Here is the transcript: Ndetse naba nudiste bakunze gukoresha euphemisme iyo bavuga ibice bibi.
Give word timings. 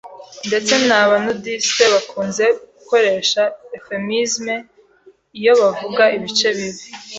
Ndetse 0.47 0.73
naba 0.87 1.13
nudiste 1.23 1.83
bakunze 1.93 2.45
gukoresha 2.77 3.41
euphemisme 3.77 4.53
iyo 5.39 5.51
bavuga 5.61 6.03
ibice 6.17 6.47
bibi. 6.57 6.83